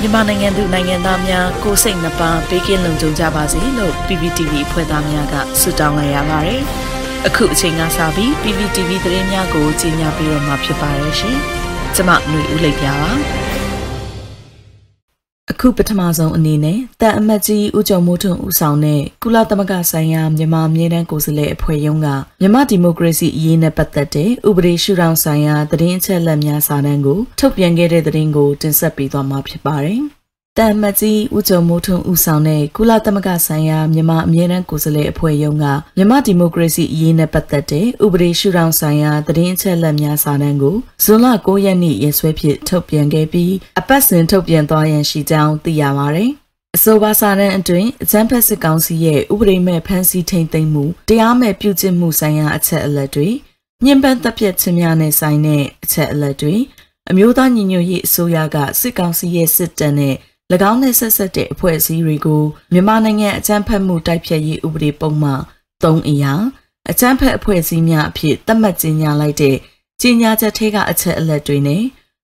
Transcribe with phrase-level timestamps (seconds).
[0.00, 6.62] မြန်မာနိုင်ငံသူနိုင်ငံသားများကိုစိတ်နှပါဘေးကင်းလုံခြုံကြပါစေလို့ PPTV ဖွဲ့သားများကဆုတောင်းလိုက်ရပါတယ်။
[7.26, 11.36] အခုအချိန်ကစပြီး PPTV သတင်းများကိုကြီးညာပြီးတော့မှာဖြစ်ပါရဲ့ရှင်။
[11.94, 13.10] ကျွန်မຫນွေဦးလိပ်ပြပါ
[13.53, 13.53] အ
[15.66, 22.08] ခုပထမဆုံးအနေနဲ့တန်အမတ်ကြီးဦးကျော်မိုးထွန်းဦးဆောင်တဲ့ကုလသမဂ္ဂဆိုင်ရာမြန်မာအမြဲတမ်းကိုယ်စားလှယ်အဖွဲ့ရုံးက
[22.40, 30.00] မြန်မာဒီမိုကရေစီအရေးနဲ့ပတ်သက်တဲ့ဥပဒေရှုထောင့်ဆိုင်ရာသတင်းအချက်အလက်များစာတမ်းကိုထုတ်ပြန်ခဲ့တဲ့သတင်းကိုတင်ဆက်ပေးသွားမှာဖြစ်ပါတယ်။
[30.60, 35.64] တန်မကြီးဦးကျော်မိုးထွန်းဦးဆောင်တဲ့ကုလသမဂ္ဂဆိုင်ရာမြန်မာအမြဲတမ်းကိုယ်စားလှယ်အဖွဲ့ရုံးက
[35.96, 46.30] မြန်မာဒီမိုကရေစီအရေးနဲ့ပတ်သက်တဲ့ဥပဒေရှုထောင့်ဆိုင်ရာသတင်းအချက်အလက်များစာတမ်းကိုဇွန်လ9ရက်နေ့ရက်စွဲဖြင့်ထုတ်ပြန်ခဲ့ပြီးအပတ်စဉ်ထုတ်ပြန်သွားရန်ရှိကြောင်းသိရပါတယ်။
[46.76, 53.28] အဆိုပါစာတမ်းအတွင်းအကြမ်းဖက်စစ်ကောင်စီရဲ့ဥပဒေမဲ့ဖမ်းဆီးထိန်သိမ်းမှုတရားမဲ့ပြုကျင့်မှုဆိုင်ရာအချက်အလက်တွေ
[53.84, 56.56] ညှဉ်းပန်းတပ်ဖြတ်ခြင်းများနဲ့ဆိုင်တဲ့အချက်အလက်တွေ
[57.10, 60.14] အမျိုးသားညီညွတ်ရေးအစိုးရကစစ်ကောင်စီရဲ့စစ်တပ်နဲ့၎
[60.70, 65.40] င်းနဲ့ဆက်ဆက်တဲ့အဖွဲ့အစည်းတွေကိုမြန်မာနိုင်ငံအကြမ်းဖက်မှုတိုက်ဖျက်ရေးဥပဒေပုံမှန်
[65.82, 66.32] 3အရာ
[66.90, 69.56] အကြမ်းဖက်အဖွဲ့အစည်းများအဖြစ်သတ်မှတ်ကြေညာလိုက်တဲ့
[70.00, 71.82] ကြေညာချက်ထဲကအချက်အလက်တွေနဲ့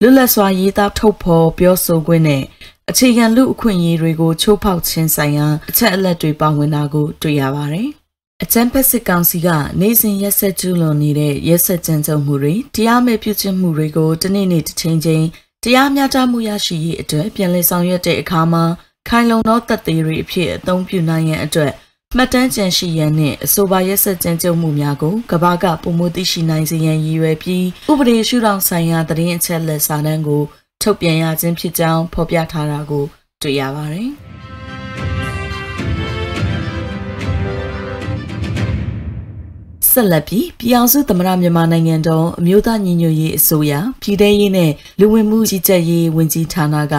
[0.00, 2.42] လွတ်လပ်စွာရေးသားထုတ်ဖော်ပြောဆိုခွင့်နဲ့
[2.90, 7.88] အခြေခံလူအခွင့်အရေးတွေကိုချိုးဖောက်ခြင်းဆိုင်ရာအချက်အလက်တွေပါဝင်တာကိုတွေ့ရပါတယ်။
[8.42, 9.48] အကြံဖက်စစ်ကောင်စီက
[9.80, 15.24] နေစဉ်ရက်ဆက်ကျူးလွန်နေတဲ့ရက်ဆက်ကြမ်းကြုတ်မှုတွေတရားမဲ့ပြုကျင့်မှုတွေကိုတနေ့နေ့တစ်ချိန်ချင်း
[15.64, 18.64] တရားမျှတမှုရရှိရေးအတွက်ပြန်လည်ဆောင်ရွက်တဲ့အခါမှာ
[19.08, 21.72] ခိုင်လုံသောသက်သေတွေအဖြစ်အသုံးပြုနိုင်ရန်အတွက်
[22.16, 30.42] မှတ်တမ်းကျန်ရှိရန်နှင့်အဆိုပါရက်ဆက်ကြမ်းကြုတ်မှုများကိုကဘာကပုံမှုသိရှိနိုင်စေရန်ရည်ရွယ်ပြီးဥပဒေရှုထောင့်ဆိုင်ရာသတင်းအချက်လက်စာတမ်းကို
[30.82, 33.04] ထုတ်ပြန်ရခြင်းဖြစ်ကြောင်းဖော်ပြထားတာကို
[33.42, 34.10] တွေ့ရပါတယ်။
[39.92, 46.94] ဆက်လက်ပြီးပြည်အောင်စုသမရမြန်မာနိုင်ငံတော်အမျိုးသားညီညွတ်ရေးအစိုးရပြည်ထရေးနဲ့လူဝင်မှုကြီးကြပ်ရေးဝန်ကြီးဌာနက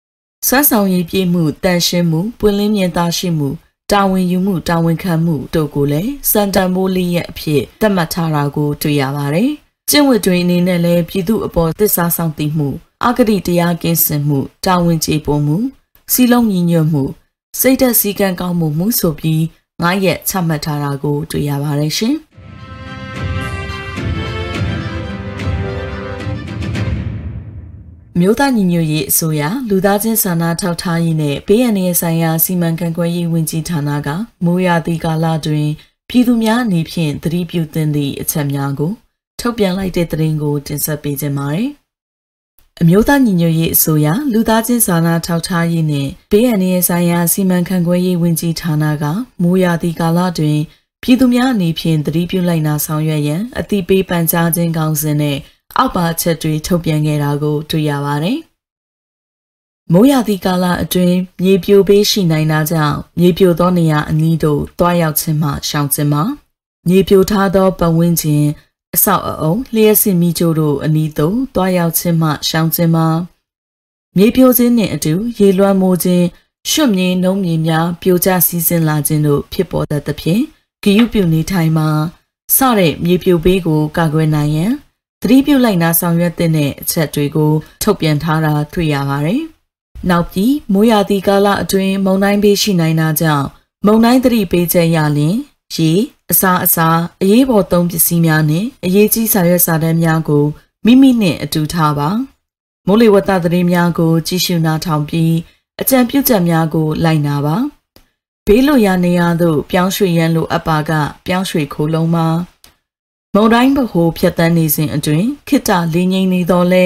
[0.46, 3.50] ။ဆွမ်းဆောင်ရေးပြည်မှုတန်ရှင်းမှုပွင့်လင်းမြင်သာရှိမှု
[3.92, 9.50] တာဝန်ယူမှုတာဝန်ခံမှုတို့ကိုလည်းစံတန်မိုးလေးရဲ့အဖြစ်သတ်မှတ်ထားတာကိုတွေ့ရပါတယ်။
[9.90, 12.68] ကျင့်ဝတ်တွေအနေနဲ့လည်းပြည်သူအပေါ်သစ္စာဆောင်သိမှု
[13.06, 15.56] အဂတိတရားကင်းစင်မှုတာဝန်ကျေပွန်မှု
[16.12, 17.04] စီလုံးညီညွတ်မှု
[17.60, 19.42] စိတ်သက်စည်းကမ်းကောင်းမှုမှုဆိုပြီး
[19.82, 22.14] ငါးရက်ချမှတ်ထားတာကိုတွေ့ရပါတယ်ရှင်။
[28.20, 34.08] မြို့သားညီညွတ်ရေးအစိုးရလူသားချင်းစာနာထောက်ထားရေးနဲ့ဘေးအန္တရာယ်ဆိုင်ရာစီမံခန့်ခွဲရေးဝန်ကြီးဌာနက
[34.44, 35.68] မိုးရာသီကာလတွင်
[36.08, 38.92] ပြည်သူများအနေဖြင့်သတိပြုသင့်သည့်အချက်များကို
[39.40, 41.68] ထုတ်ပြန်လိုက်တဲ့သတင်းကိုတင်ဆက်ပေးခြင်းပါတယ်။
[42.80, 49.04] အမျိုးသားညီညွတ်ရေးအစိုးရလူသားချင်းစာနာထောက်ထားရေးနဲ့ဘေးအန္တရာယ်ဆိုင်ရာစီမံခန့်ခွဲရေးဝန်ကြီးဌာနက
[49.42, 50.58] မိုးရာသီကာလတွင်
[51.02, 55.38] ပြည်သူများအနေဖြင့်သတိပြုလိုက်နာဆောင်ရွက်ရန်အသိပေးပန်ကြားခြင်းကောင်းစဉ်နဲ့
[55.78, 58.38] အောက်ပါချက်တွေထုတ်ပြန်ခဲ့တာကိုတွေ့ရပါတယ်။
[59.92, 66.22] မိုးရာသီကာလအတွင်းမြေပြိုပေးရှိနိုင်တာကြောင့်မြေပြိုသောနေရာအနီးသို့တွားရောက်ခြင်းမှရှောင်ခြင်းမှာ
[66.88, 68.44] မြေပြိုထားသောပတ်ဝန်းကျင်
[68.94, 73.06] အဆောက်အအုံလျှက်စစ်မိချို့တို့အနီးသို့တွားရောက်ခြင်းမှရှောင်ခြင်းမှာ
[74.16, 76.26] မြေပြိုခြင်းနှင့်အတူရေလွှမ်းမိုးခြင်း
[76.70, 80.42] ရွှတ်မြေနှုံးမြေများပြိုကျစီးဆင်းလာခြင်းတို့ဖြစ်ပေါ်တတ်သဖြင့်
[80.82, 81.88] ဂယုပြုနေထိုင်မှာ
[82.56, 84.72] စတဲ့မြေပြိုပေးကိုကာကွယ်နိုင်ရန်
[85.30, 86.50] တိပြုလိုက်နာဆောင်ရွက်တဲ့
[86.82, 89.42] အချက်တွေကို ထုတ်ပြန်ထားတာတွေ့ရပါတယ်။
[90.10, 93.46] နောက်ပြီးမိုးရာသီကာလအတွင်းမုန်တိုင်းပေးရှိနိုင်တာကြောင့်
[93.86, 95.36] မုန်တိုင်းသတိပေးချက်ရလင်
[95.74, 95.90] ရေ
[96.30, 96.88] အစာအစာ
[97.22, 100.44] အရေးပေါ်သုံးပစ္စည်းများနဲ့အရေးကြီးစာရွက်စာတမ်းများကို
[100.84, 102.10] မိမိနှင့်အတူထားပါ
[102.86, 105.34] မိုးလေဝသသတင်းများကို ကြည့်ရှုနားထောင်ပြီး
[105.80, 107.56] အကြံပြုချက်များကို လိုက်နာပါ
[108.46, 110.90] ဘေးလွတ်ရာနေရာသို့ပြောင်းရွှေ့ရန်လိုအပ်ပါက
[111.26, 112.26] ပြောင်းရွှေ့ခိုးလုံးပါ
[113.34, 116.84] မုံတိုင်းဗဟိုဖြတ်တန်းနေစဉ်အတွင်းခိတ္တလေးငိမ့်နေတော့လဲ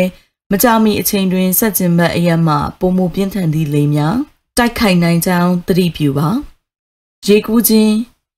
[0.51, 4.17] မကြမီအချိန်တွင်ဆက်ကျင်ဘက်အရက်မှပုံမှုပြင်းထန်သည့်လေများ
[4.57, 6.29] တိုက်ခိုက်နိုင်ကြောင်းသတိပြုပါ
[7.27, 7.95] ရေကူးခြင်း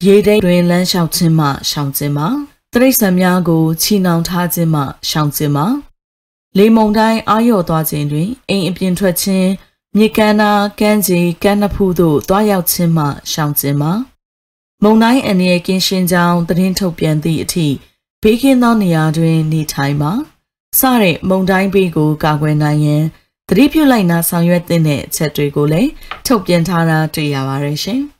[0.07, 2.29] ရေတိတ်တွင်လမ်းလျှောက်ခြင်းမှရှောင်ခြင်းပါ
[2.73, 5.67] တရိတ်ဆန်များကိုချီနှောင်ထားခြင်းမှရှောင်ခြင်းပါ
[6.57, 9.49] လေမုန်တိုင်းအာရော့သွားခြင်းတွင်အိမ်အပြင်ထွက်ခြင်း
[9.97, 13.93] မြေကမ်းနာကမ်းခြေကမ်းနဖူးသို့တွားရောက်ခြင်းမှရှောင်ခြင်းပါ
[14.83, 17.69] မုန်တိုင်းအနေနဲ့ကင်းရှင်းကြောင်းသတင်းထုတ်ပြန်သည့်အထိ
[18.25, 20.13] ဘေးကင်းသောနေရာတွင် နေထိုင်ပါ
[20.79, 23.05] စတဲ့မုန်တိုင်းဘေးကိုကာကွယ်နိုင်ရန်
[23.49, 25.91] သတိပြုလိုက်နာဆောင်ရွက်သင့်တဲ့အချက်တွေကိုလည်း
[26.27, 28.01] ထုတ်ပြန်ထားတာတွေ့ရပါတယ်ရှင်။